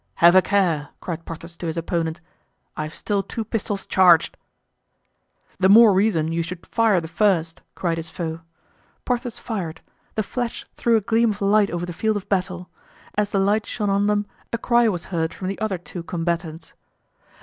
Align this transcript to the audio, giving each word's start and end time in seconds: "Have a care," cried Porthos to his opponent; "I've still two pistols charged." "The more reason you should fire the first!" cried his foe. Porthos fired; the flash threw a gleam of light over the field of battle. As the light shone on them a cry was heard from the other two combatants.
"Have 0.15 0.33
a 0.33 0.41
care," 0.41 0.89
cried 0.99 1.25
Porthos 1.25 1.55
to 1.57 1.67
his 1.67 1.77
opponent; 1.77 2.21
"I've 2.75 2.95
still 2.95 3.21
two 3.21 3.45
pistols 3.45 3.85
charged." 3.85 4.35
"The 5.59 5.69
more 5.69 5.93
reason 5.93 6.31
you 6.31 6.41
should 6.41 6.65
fire 6.65 6.99
the 6.99 7.07
first!" 7.07 7.61
cried 7.75 7.97
his 7.97 8.09
foe. 8.09 8.39
Porthos 9.05 9.37
fired; 9.37 9.81
the 10.15 10.23
flash 10.23 10.65
threw 10.75 10.97
a 10.97 11.01
gleam 11.01 11.29
of 11.29 11.39
light 11.41 11.69
over 11.69 11.85
the 11.85 11.93
field 11.93 12.17
of 12.17 12.27
battle. 12.29 12.67
As 13.13 13.29
the 13.29 13.37
light 13.37 13.67
shone 13.67 13.91
on 13.91 14.07
them 14.07 14.25
a 14.51 14.57
cry 14.57 14.89
was 14.89 15.05
heard 15.13 15.35
from 15.35 15.49
the 15.49 15.59
other 15.59 15.77
two 15.77 16.01
combatants. 16.01 16.73